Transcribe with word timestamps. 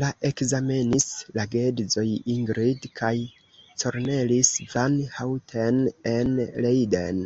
La 0.00 0.08
ekzamenis 0.28 1.06
la 1.38 1.46
geedzoj 1.54 2.04
Ingrid 2.34 2.86
kaj 3.00 3.10
Cornelis 3.82 4.52
van 4.76 4.96
Houten 5.16 5.80
en 6.12 6.32
Leiden. 6.68 7.20